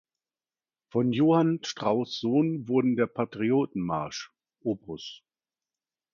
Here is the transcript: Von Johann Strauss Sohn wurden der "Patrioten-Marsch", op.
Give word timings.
Von 0.89 1.11
Johann 1.11 1.59
Strauss 1.63 2.19
Sohn 2.19 2.67
wurden 2.67 2.95
der 2.95 3.05
"Patrioten-Marsch", 3.05 4.31
op. 4.63 4.97